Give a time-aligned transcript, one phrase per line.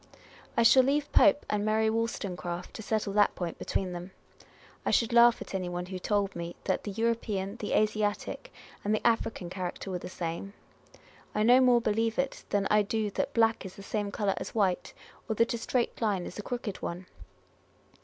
[0.57, 4.09] I shall leave Pope and Mary Wolstonecraft to settle that point between them.
[4.83, 8.51] I should laugh at any one who told me that the European, the Asiatic,
[8.83, 10.53] and the African character were the same.
[11.35, 14.55] I no more believe it than I do that black is the same colour as
[14.55, 14.91] white,
[15.29, 17.05] or that a straight line is a crooked one.